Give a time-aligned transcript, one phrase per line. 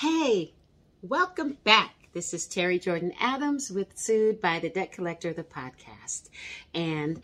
[0.00, 0.54] Hey,
[1.02, 1.94] welcome back.
[2.14, 6.30] This is Terry Jordan Adams with Sued by the Debt Collector, the podcast.
[6.72, 7.20] And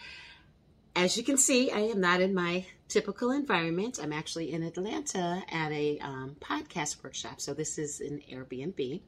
[0.94, 3.98] as you can see, I am not in my typical environment.
[3.98, 7.40] I'm actually in Atlanta at a um, podcast workshop.
[7.40, 9.00] So this is an Airbnb.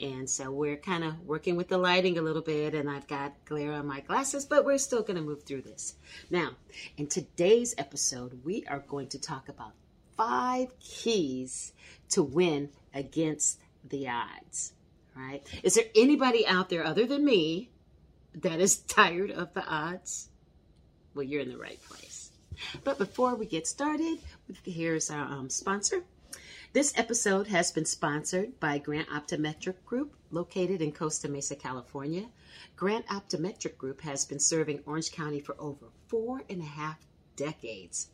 [0.00, 3.34] And so we're kind of working with the lighting a little bit, and I've got
[3.44, 5.94] glare on my glasses, but we're still going to move through this.
[6.28, 6.56] Now,
[6.96, 9.74] in today's episode, we are going to talk about
[10.16, 11.72] five keys
[12.10, 14.72] to win against the odds.
[15.16, 15.42] Right?
[15.62, 17.70] Is there anybody out there other than me
[18.34, 20.28] that is tired of the odds?
[21.14, 22.30] Well, you're in the right place.
[22.84, 24.18] But before we get started,
[24.64, 26.04] here's our um, sponsor.
[26.72, 32.28] This episode has been sponsored by Grant Optometric Group, located in Costa Mesa, California.
[32.76, 36.98] Grant Optometric Group has been serving Orange County for over four and a half
[37.36, 38.08] decades.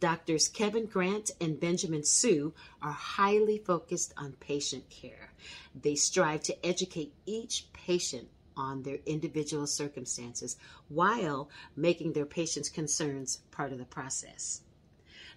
[0.00, 2.52] Doctors Kevin Grant and Benjamin Sue
[2.82, 5.32] are highly focused on patient care.
[5.80, 10.56] They strive to educate each patient on their individual circumstances
[10.88, 14.62] while making their patients' concerns part of the process.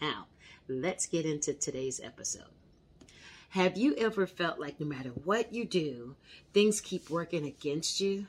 [0.02, 0.26] Now,
[0.68, 2.50] let's get into today's episode.
[3.50, 6.16] Have you ever felt like no matter what you do,
[6.52, 8.26] things keep working against you?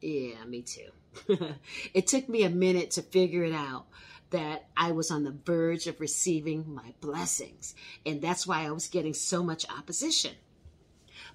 [0.00, 0.90] Yeah, me too.
[1.94, 3.86] it took me a minute to figure it out
[4.30, 7.74] that I was on the verge of receiving my blessings.
[8.06, 10.34] And that's why I was getting so much opposition.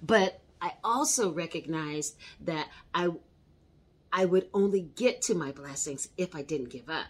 [0.02, 3.10] But I also recognized that I
[4.12, 7.06] I would only get to my blessings if I didn't give up.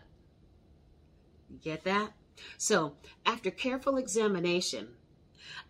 [1.49, 2.13] You get that?
[2.59, 4.89] So, after careful examination,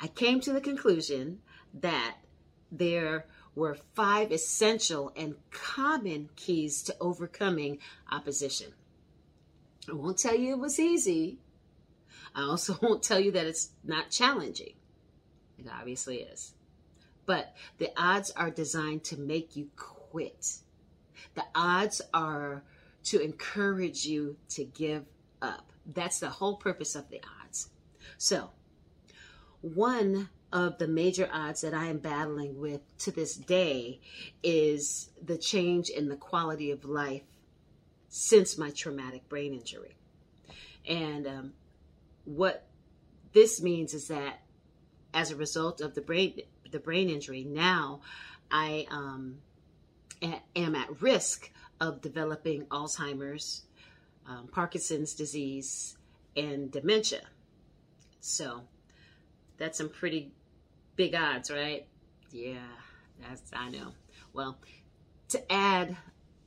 [0.01, 1.41] I came to the conclusion
[1.75, 2.17] that
[2.73, 7.79] there were five essential and common keys to overcoming
[8.11, 8.73] opposition.
[9.89, 11.39] I won't tell you it was easy.
[12.35, 14.75] I also won't tell you that it's not challenging.
[15.59, 16.55] It obviously is.
[17.25, 20.59] But the odds are designed to make you quit.
[21.35, 22.63] The odds are
[23.05, 25.05] to encourage you to give
[25.43, 25.73] up.
[25.87, 27.71] That's the whole purpose of the odds.
[28.19, 28.51] So,
[29.61, 34.01] one of the major odds that I am battling with to this day
[34.43, 37.23] is the change in the quality of life
[38.17, 39.95] since my traumatic brain injury.
[40.89, 41.53] And um,
[42.25, 42.67] what
[43.35, 44.41] this means is that
[45.13, 46.41] as a result of the brain
[46.71, 48.01] the brain injury, now
[48.51, 49.37] I um,
[50.57, 53.63] am at risk of developing Alzheimer's,
[54.27, 55.99] um, Parkinson's disease,
[56.35, 57.23] and dementia.
[58.21, 58.63] So
[59.59, 60.33] that's some pretty
[60.97, 61.87] big odds, right?
[62.33, 62.73] Yeah,
[63.21, 63.93] that's I know.
[64.33, 64.57] Well,
[65.29, 65.97] to add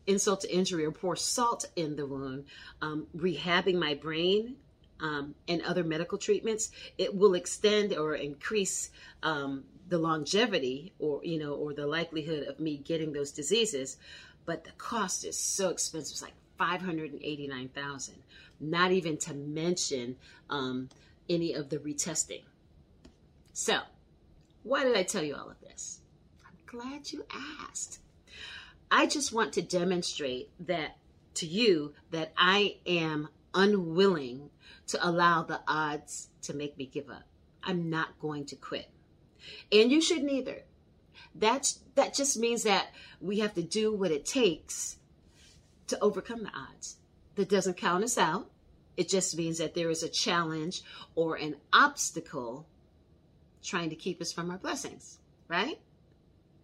[0.08, 2.46] insult to injury or pour salt in the wound,
[2.82, 4.56] um, rehabbing my brain
[5.02, 8.90] um, and other medical treatments, it will extend or increase
[9.24, 13.98] um, the longevity or you know or the likelihood of me getting those diseases.
[14.46, 16.14] But the cost is so expensive.
[16.14, 18.16] It's like five hundred and eighty nine thousand.
[18.60, 20.18] Not even to mention
[20.50, 20.90] um,
[21.30, 22.42] any of the retesting.
[23.54, 23.80] So,
[24.64, 26.00] why did I tell you all of this?
[26.46, 27.26] I'm glad you
[27.62, 28.00] asked.
[28.92, 30.98] I just want to demonstrate that
[31.36, 34.50] to you that I am unwilling
[34.88, 37.24] to allow the odds to make me give up.
[37.64, 38.90] I'm not going to quit.
[39.72, 40.64] And you shouldn't either.
[41.36, 42.88] That's that just means that
[43.22, 44.98] we have to do what it takes
[45.88, 46.98] to overcome the odds.
[47.36, 48.50] That doesn't count us out.
[48.98, 50.82] It just means that there is a challenge
[51.16, 52.68] or an obstacle
[53.64, 55.80] trying to keep us from our blessings, right?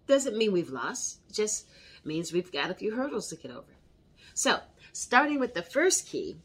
[0.07, 1.67] Doesn't mean we've lost, just
[2.05, 3.75] means we've got a few hurdles to get over.
[4.33, 4.59] So,
[4.91, 6.37] starting with the first key,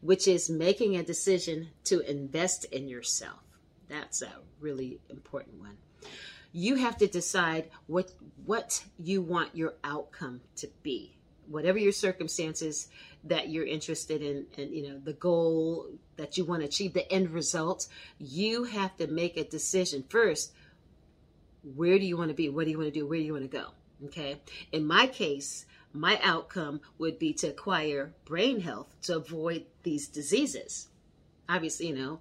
[0.00, 3.40] which is making a decision to invest in yourself.
[3.88, 5.76] That's a really important one.
[6.52, 8.12] You have to decide what
[8.44, 11.16] what you want your outcome to be,
[11.48, 12.88] whatever your circumstances
[13.24, 15.86] that you're interested in and you know the goal
[16.16, 17.86] that you want to achieve the end result
[18.18, 20.52] you have to make a decision first
[21.74, 23.32] where do you want to be what do you want to do where do you
[23.32, 23.68] want to go
[24.06, 24.40] okay?
[24.72, 25.66] In my case
[25.96, 30.88] my outcome would be to acquire brain health to avoid these diseases.
[31.48, 32.20] Obviously you know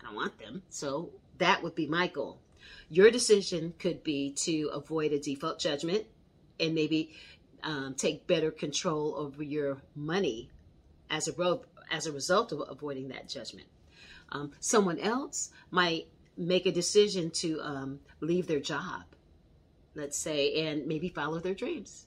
[0.00, 2.38] i don't want them so that would be my goal.
[2.88, 6.04] Your decision could be to avoid a default judgment
[6.60, 7.14] and maybe
[7.62, 10.50] um, take better control over your money
[11.10, 13.66] as a, ro- as a result of avoiding that judgment.
[14.30, 19.02] Um, someone else might make a decision to um, leave their job,
[19.94, 22.06] let's say, and maybe follow their dreams.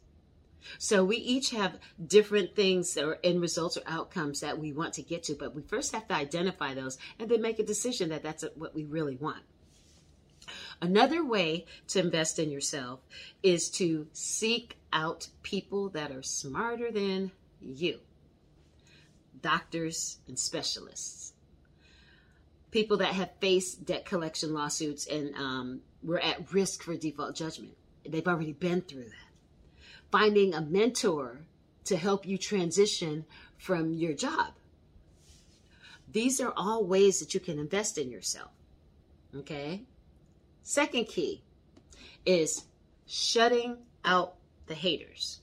[0.80, 5.04] So we each have different things or end results or outcomes that we want to
[5.04, 8.24] get to, but we first have to identify those and then make a decision that
[8.24, 9.44] that's what we really want.
[10.82, 13.00] Another way to invest in yourself
[13.44, 18.00] is to seek out people that are smarter than you
[19.46, 21.34] doctors and specialists,
[22.76, 27.74] people that have faced debt collection lawsuits and um, were at risk for default judgment.
[28.06, 29.32] They've already been through that.
[30.12, 31.40] Finding a mentor
[31.86, 33.24] to help you transition
[33.58, 34.56] from your job.
[36.12, 38.52] These are all ways that you can invest in yourself.
[39.34, 39.84] Okay?
[40.62, 41.44] Second key
[42.26, 42.66] is
[43.08, 44.36] shutting out
[44.68, 45.40] the haters.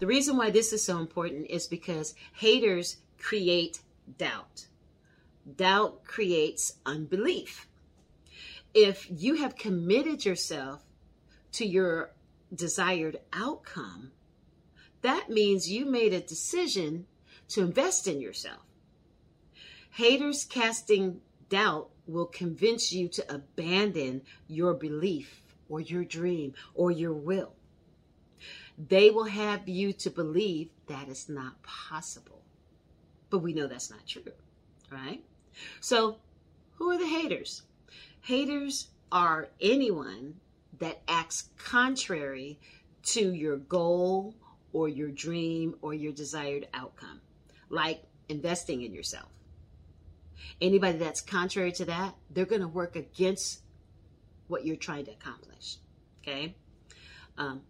[0.00, 3.78] The reason why this is so important is because haters create
[4.18, 4.66] doubt.
[5.54, 7.68] Doubt creates unbelief.
[8.74, 10.82] If you have committed yourself
[11.52, 12.10] to your
[12.52, 14.10] desired outcome,
[15.02, 17.06] that means you made a decision
[17.48, 18.62] to invest in yourself.
[19.90, 27.12] Haters casting doubt will convince you to abandon your belief or your dream or your
[27.12, 27.54] will.
[28.76, 32.42] They will have you to believe that is not possible.
[33.30, 34.32] But we know that's not true,
[34.90, 35.22] right?
[35.80, 36.18] So,
[36.76, 37.62] who are the haters?
[38.20, 40.34] Haters are anyone
[40.78, 42.58] that acts contrary
[43.02, 44.34] to your goal
[44.72, 47.20] or your dream or your desired outcome,
[47.70, 49.28] like investing in yourself.
[50.60, 53.60] Anybody that's contrary to that, they're going to work against
[54.48, 55.76] what you're trying to accomplish.
[56.22, 56.54] Okay?
[57.38, 57.62] Um,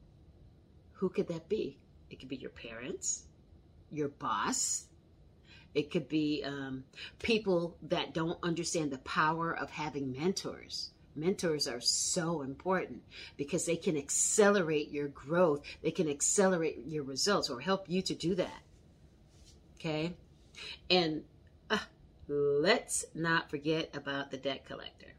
[0.92, 1.78] who could that be?
[2.10, 3.24] It could be your parents,
[3.90, 4.86] your boss.
[5.76, 6.84] It could be um,
[7.18, 10.88] people that don't understand the power of having mentors.
[11.14, 13.02] Mentors are so important
[13.36, 15.60] because they can accelerate your growth.
[15.82, 18.62] They can accelerate your results or help you to do that.
[19.74, 20.16] Okay?
[20.88, 21.24] And
[21.68, 21.76] uh,
[22.26, 25.12] let's not forget about the debt collector.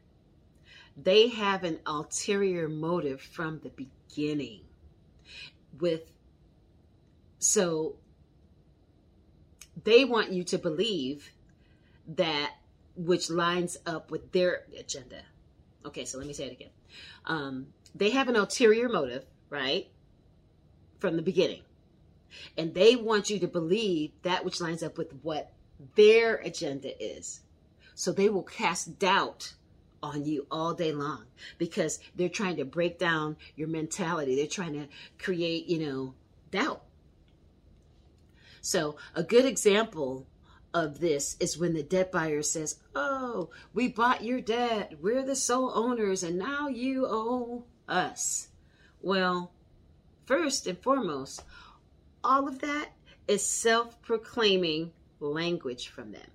[0.96, 4.62] They have an ulterior motive from the beginning.
[5.78, 6.10] With
[7.38, 7.94] so
[9.84, 11.30] they want you to believe
[12.08, 12.52] that
[12.96, 15.22] which lines up with their agenda.
[15.86, 16.70] Okay, so let me say it again.
[17.26, 19.88] Um, they have an ulterior motive, right?
[20.98, 21.62] From the beginning.
[22.56, 25.52] And they want you to believe that which lines up with what
[25.94, 27.40] their agenda is.
[27.94, 29.54] So they will cast doubt
[30.02, 31.24] on you all day long
[31.56, 34.36] because they're trying to break down your mentality.
[34.36, 34.88] They're trying to
[35.18, 36.14] create, you know,
[36.50, 36.82] doubt.
[38.68, 40.26] So, a good example
[40.74, 44.92] of this is when the debt buyer says, Oh, we bought your debt.
[45.00, 48.48] We're the sole owners, and now you owe us.
[49.00, 49.52] Well,
[50.26, 51.42] first and foremost,
[52.22, 52.90] all of that
[53.26, 56.30] is self proclaiming language from them.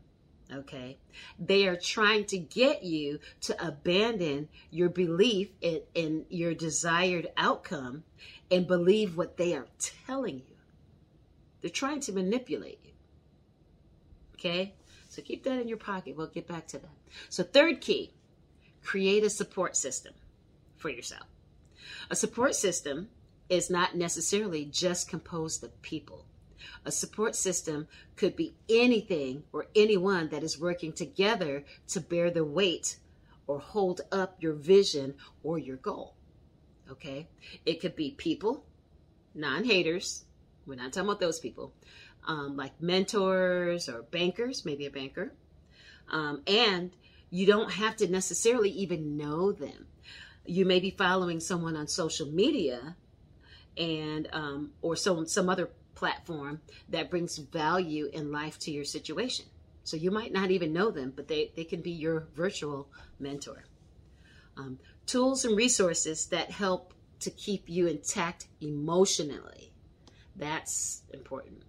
[0.51, 0.97] Okay.
[1.37, 8.05] They are trying to get you to abandon your belief in, in, your desired outcome
[8.49, 10.52] and believe what they are telling you.
[11.63, 12.91] They're trying to manipulate you.
[14.35, 14.73] Okay.
[15.07, 16.17] So keep that in your pocket.
[16.17, 16.91] We'll get back to that.
[17.29, 18.13] So, third key
[18.83, 20.13] create a support system
[20.75, 21.27] for yourself.
[22.09, 23.07] A support system
[23.47, 26.25] is not necessarily just composed of people.
[26.83, 32.43] A support system could be anything or anyone that is working together to bear the
[32.43, 32.97] weight
[33.47, 36.15] or hold up your vision or your goal.
[36.91, 37.29] Okay?
[37.65, 38.65] It could be people,
[39.33, 40.25] non haters.
[40.65, 41.73] We're not talking about those people.
[42.25, 45.33] Um, like mentors or bankers, maybe a banker.
[46.09, 46.91] Um, and
[47.29, 49.87] you don't have to necessarily even know them.
[50.45, 52.95] You may be following someone on social media
[53.77, 59.45] and um, or some some other platform that brings value in life to your situation.
[59.83, 62.89] So you might not even know them, but they, they can be your virtual
[63.19, 63.65] mentor.
[64.55, 69.72] Um, tools and resources that help to keep you intact emotionally.
[70.35, 71.63] That's important.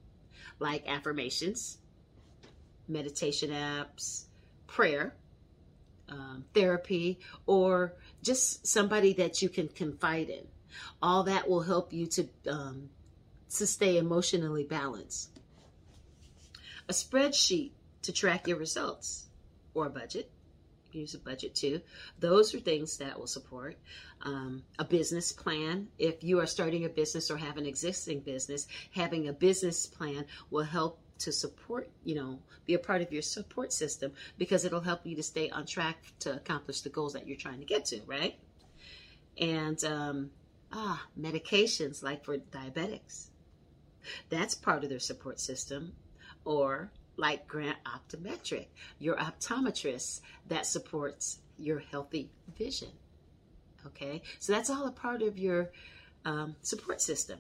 [0.58, 1.78] Like affirmations,
[2.88, 4.24] meditation apps,
[4.66, 5.14] prayer,
[6.08, 10.46] um, therapy, or just somebody that you can confide in.
[11.02, 12.88] All that will help you to um,
[13.50, 15.30] to stay emotionally balanced.
[16.88, 17.70] A spreadsheet
[18.02, 19.26] to track your results,
[19.72, 20.30] or a budget.
[20.94, 21.80] Use a budget too.
[22.20, 23.76] Those are things that will support.
[24.22, 25.88] Um, a business plan.
[25.98, 30.24] If you are starting a business or have an existing business, having a business plan
[30.50, 34.80] will help to support, you know, be a part of your support system because it'll
[34.80, 37.84] help you to stay on track to accomplish the goals that you're trying to get
[37.86, 38.36] to, right?
[39.38, 40.30] And um,
[40.72, 43.28] ah, medications like for diabetics.
[44.28, 45.92] That's part of their support system.
[46.44, 48.66] Or like Grant Optometric,
[48.98, 52.90] your optometrist that supports your healthy vision.
[53.86, 55.70] Okay, so that's all a part of your
[56.24, 57.38] um, support system.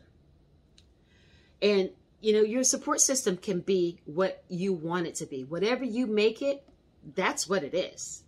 [1.62, 1.90] And
[2.20, 5.44] you know, your support system can be what you want it to be.
[5.44, 6.66] Whatever you make it,
[7.14, 8.22] that's what it is.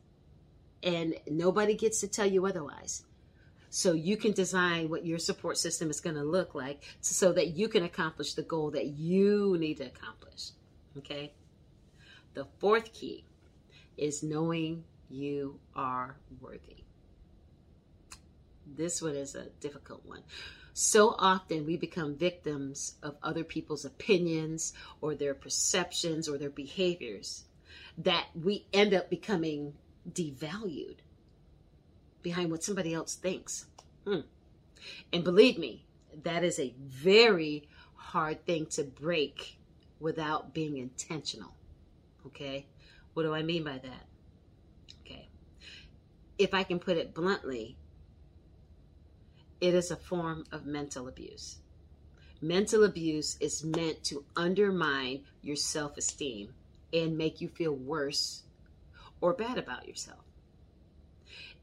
[0.83, 3.05] And nobody gets to tell you otherwise.
[3.71, 7.57] So you can design what your support system is going to look like so that
[7.57, 10.51] you can accomplish the goal that you need to accomplish.
[10.99, 11.33] Okay?
[12.35, 13.25] The fourth key
[13.97, 16.85] is knowing you are worthy.
[18.67, 20.23] This one is a difficult one.
[20.75, 27.45] So often we become victims of other people's opinions or their perceptions or their behaviors
[27.99, 29.73] that we end up becoming
[30.11, 30.97] devalued
[32.23, 33.67] behind what somebody else thinks.
[34.05, 34.21] Hmm.
[35.13, 35.87] And believe me,
[36.23, 39.56] that is a very hard thing to break
[40.01, 41.55] without being intentional.
[42.27, 42.67] Okay?
[43.15, 44.07] What do I mean by that?
[45.01, 45.29] Okay.
[46.39, 47.77] If I can put it bluntly,
[49.61, 51.57] it is a form of mental abuse.
[52.43, 56.53] Mental abuse is meant to undermine your self esteem
[56.93, 58.43] and make you feel worse
[59.21, 60.21] or bad about yourself.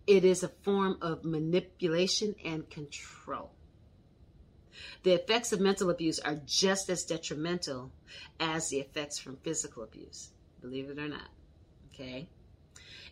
[0.07, 3.51] It is a form of manipulation and control.
[5.03, 7.91] The effects of mental abuse are just as detrimental
[8.39, 10.29] as the effects from physical abuse,
[10.61, 11.29] believe it or not.
[11.93, 12.27] Okay?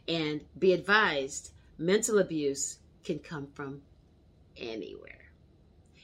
[0.07, 3.81] And be advised, mental abuse can come from
[4.57, 5.31] anywhere.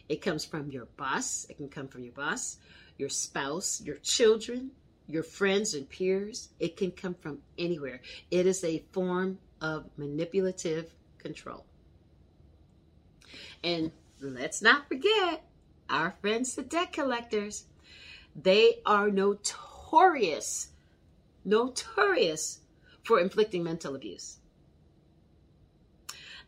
[0.09, 2.57] It comes from your boss, it can come from your boss,
[2.97, 4.71] your spouse, your children,
[5.07, 6.49] your friends and peers.
[6.59, 8.01] It can come from anywhere.
[8.29, 11.65] It is a form of manipulative control.
[13.63, 15.43] And let's not forget
[15.89, 17.65] our friends, the debt collectors.
[18.36, 20.70] They are notorious,
[21.44, 22.60] notorious
[23.03, 24.38] for inflicting mental abuse.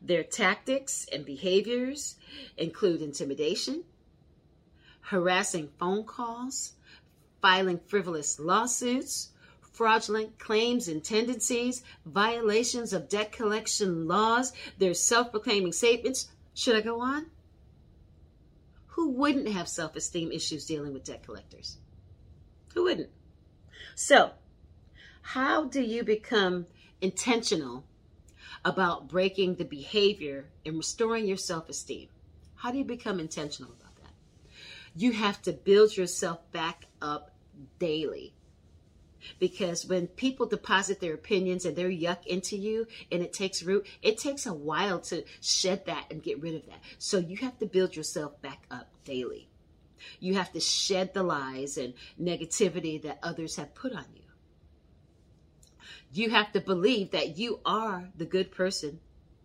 [0.02, 2.16] Their tactics and behaviors
[2.58, 3.84] include intimidation,
[5.02, 6.74] harassing phone calls,
[7.42, 9.30] filing frivolous lawsuits,
[9.62, 16.30] fraudulent claims and tendencies, violations of debt collection laws, their self proclaiming statements.
[16.54, 17.28] Should I go on?
[19.00, 21.78] Who wouldn't have self esteem issues dealing with debt collectors?
[22.74, 23.10] Who wouldn't?
[23.96, 24.32] So,
[25.22, 26.66] how do you become
[27.00, 27.86] intentional
[28.66, 32.10] about breaking the behavior and restoring your self esteem.
[32.56, 34.12] How do you become intentional about that?
[34.94, 37.32] You have to build yourself back up
[37.80, 38.34] daily.
[39.40, 43.86] Because when people deposit their opinions and their yuck into you and it takes root,
[44.02, 46.80] it takes a while to shed that and get rid of that.
[46.98, 49.50] So you have to build yourself back up daily.
[50.20, 54.20] You have to shed the lies and negativity that others have put on you
[56.12, 59.00] you have to believe that you are the good person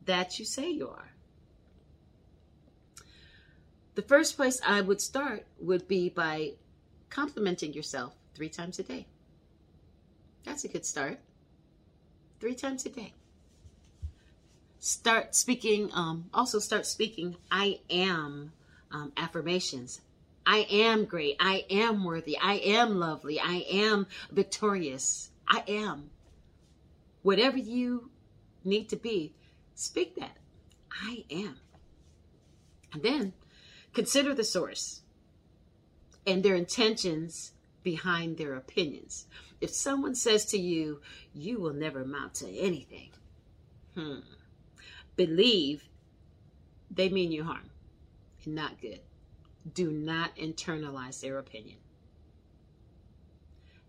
[0.06, 1.10] that you say you are.
[3.94, 6.52] The first place I would start would be by
[7.10, 9.06] complimenting yourself three times a day.
[10.44, 11.18] That's a good start.
[12.40, 13.12] Three times a day.
[14.78, 18.52] Start speaking, um, also start speaking I am
[18.90, 20.02] um, affirmations.
[20.46, 21.36] I am great.
[21.40, 22.36] I am worthy.
[22.38, 23.40] I am lovely.
[23.40, 25.30] I am victorious.
[25.48, 26.10] I am.
[27.22, 28.10] Whatever you
[28.62, 29.32] need to be,
[29.74, 30.36] speak that.
[30.92, 31.56] I am.
[32.92, 33.32] And then
[33.94, 35.00] consider the source
[36.26, 37.53] and their intentions
[37.84, 39.26] behind their opinions.
[39.60, 41.00] If someone says to you,
[41.32, 43.10] you will never amount to anything,
[43.94, 44.20] hmm,
[45.14, 45.88] believe
[46.90, 47.70] they mean you harm
[48.44, 49.00] and not good.
[49.72, 51.78] Do not internalize their opinion.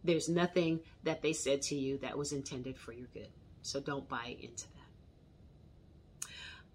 [0.03, 3.29] There's nothing that they said to you that was intended for your good.
[3.63, 6.29] So don't buy into that.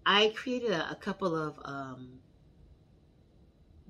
[0.05, 2.19] I created a, a couple of um,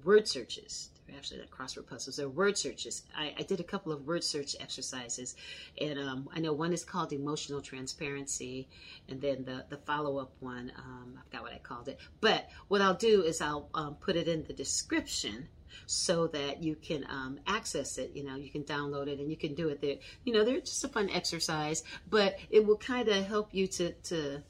[0.04, 0.90] word searches.
[1.16, 2.16] Actually not crossword puzzles.
[2.18, 3.04] They're word searches.
[3.16, 5.36] I, I did a couple of word search exercises,
[5.80, 8.68] and um, I know one is called emotional transparency,
[9.10, 12.00] and then the the follow up one, um, I forgot what I called it.
[12.20, 15.48] But what I'll do is I'll um, put it in the description
[15.86, 18.12] so that you can um, access it.
[18.14, 19.96] You know, you can download it and you can do it there.
[20.24, 23.92] You know, they're just a fun exercise, but it will kind of help you to
[23.92, 24.42] to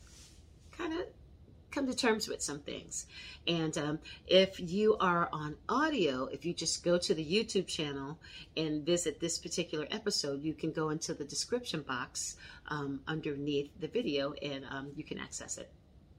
[0.71, 1.05] kind of
[1.71, 3.07] come to terms with some things.
[3.47, 8.19] And um, if you are on audio, if you just go to the YouTube channel
[8.55, 12.35] and visit this particular episode, you can go into the description box
[12.67, 15.71] um, underneath the video and um, you can access it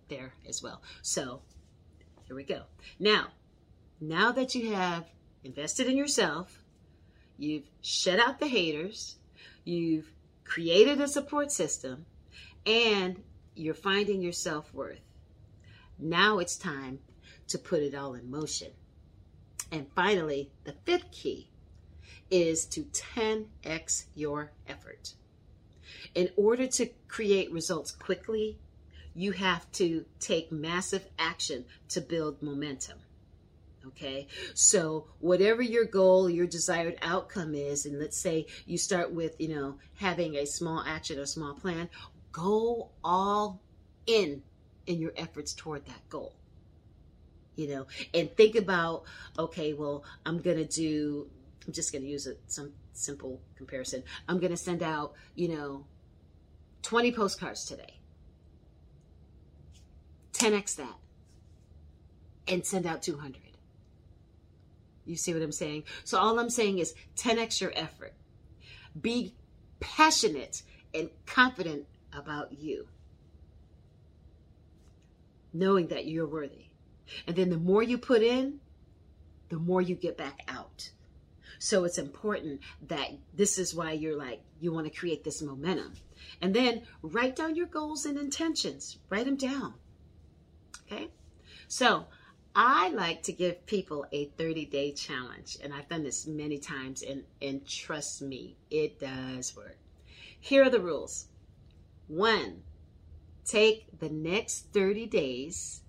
[0.08, 0.82] there as well.
[1.02, 1.42] So
[2.24, 2.62] here we go.
[2.98, 3.28] Now,
[4.00, 5.04] now that you have
[5.44, 6.62] invested in yourself,
[7.38, 9.16] you've shut out the haters,
[9.64, 10.10] you've
[10.44, 12.04] created a support system,
[12.66, 13.22] and
[13.54, 15.00] you're finding your self worth.
[16.02, 16.98] Now it's time
[17.48, 18.72] to put it all in motion.
[19.70, 21.48] And finally, the fifth key
[22.30, 25.14] is to 10x your effort.
[26.14, 28.58] In order to create results quickly,
[29.14, 32.98] you have to take massive action to build momentum.
[33.86, 39.40] Okay, so whatever your goal, your desired outcome is, and let's say you start with,
[39.40, 41.88] you know, having a small action or small plan,
[42.30, 43.60] go all
[44.06, 44.42] in
[44.86, 46.34] in your efforts toward that goal.
[47.54, 49.04] You know, and think about,
[49.38, 51.28] okay, well, I'm going to do,
[51.66, 54.02] I'm just going to use a, some simple comparison.
[54.26, 55.84] I'm going to send out, you know,
[56.82, 57.98] 20 postcards today.
[60.32, 60.96] 10x that
[62.48, 63.38] and send out 200
[65.04, 65.84] you see what I'm saying?
[66.04, 68.14] So all I'm saying is 10x your effort.
[69.00, 69.34] Be
[69.80, 70.62] passionate
[70.94, 72.86] and confident about you,
[75.52, 76.66] knowing that you're worthy.
[77.26, 78.60] And then the more you put in,
[79.48, 80.90] the more you get back out.
[81.58, 85.92] So it's important that this is why you're like, you want to create this momentum.
[86.40, 89.74] And then write down your goals and intentions, write them down.
[90.86, 91.08] Okay?
[91.68, 92.06] So
[92.54, 97.02] I like to give people a 30 day challenge, and I've done this many times,
[97.02, 99.78] and, and trust me, it does work.
[100.40, 101.28] Here are the rules
[102.08, 102.62] one,
[103.44, 105.82] take the next 30 days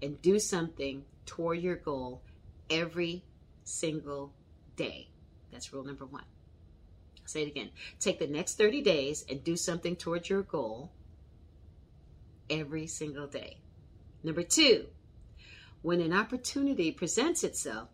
[0.00, 2.22] and do something toward your goal
[2.70, 3.24] every
[3.64, 4.32] single
[4.76, 5.08] day.
[5.50, 6.24] That's rule number one.
[7.20, 7.70] I'll say it again.
[8.00, 10.90] Take the next 30 days and do something towards your goal
[12.50, 13.58] every single day.
[14.24, 14.86] Number two,
[15.82, 17.88] when an opportunity presents itself,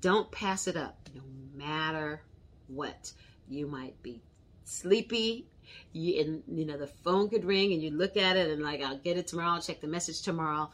[0.00, 1.22] don't pass it up no
[1.54, 2.22] matter
[2.68, 3.12] what.
[3.48, 4.22] You might be
[4.64, 5.46] sleepy,
[5.92, 8.82] you, and you know the phone could ring and you look at it and like
[8.82, 10.70] I'll get it tomorrow, I'll check the message tomorrow.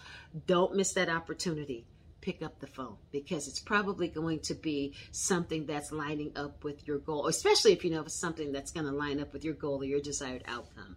[0.46, 1.84] Don't miss that opportunity.
[2.20, 6.86] Pick up the phone because it's probably going to be something that's lining up with
[6.86, 9.54] your goal, especially if you know it's something that's going to line up with your
[9.54, 10.96] goal or your desired outcome.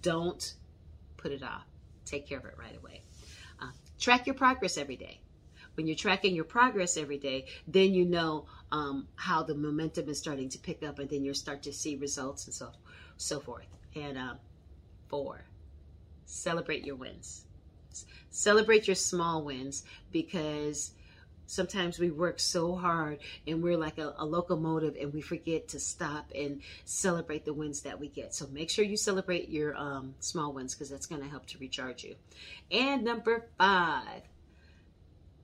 [0.00, 0.54] Don't
[1.18, 1.66] put it off.
[2.06, 3.02] Take care of it right away.
[4.02, 5.20] Track your progress every day.
[5.74, 10.18] When you're tracking your progress every day, then you know um, how the momentum is
[10.18, 12.72] starting to pick up, and then you start to see results and so
[13.22, 13.66] so forth.
[13.94, 14.38] And um,
[15.08, 15.44] four,
[16.24, 17.44] celebrate your wins.
[18.30, 20.92] Celebrate your small wins because
[21.46, 25.78] sometimes we work so hard and we're like a, a, locomotive and we forget to
[25.78, 28.34] stop and celebrate the wins that we get.
[28.34, 31.58] So make sure you celebrate your um, small wins because that's going to help to
[31.58, 32.14] recharge you.
[32.70, 34.22] And number five,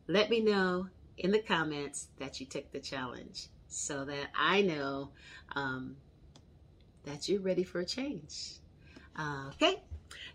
[0.06, 0.88] let me know
[1.18, 5.10] in the comments that you took the challenge so that I know
[5.54, 5.96] um,
[7.08, 8.58] that you're ready for a change.
[9.16, 9.82] Uh, okay.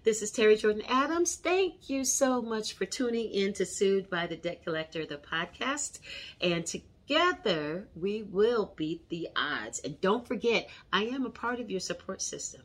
[0.03, 1.35] This is Terry Jordan Adams.
[1.35, 5.99] Thank you so much for tuning in to Sued by the Debt Collector, the podcast.
[6.41, 9.79] And together we will beat the odds.
[9.79, 12.63] And don't forget, I am a part of your support system.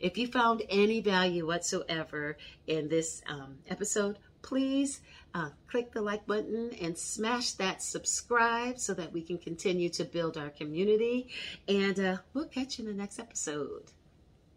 [0.00, 5.00] If you found any value whatsoever in this um, episode, please
[5.34, 10.04] uh, click the like button and smash that subscribe so that we can continue to
[10.04, 11.28] build our community.
[11.68, 13.92] And uh, we'll catch you in the next episode.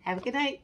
[0.02, 0.62] Have a good night.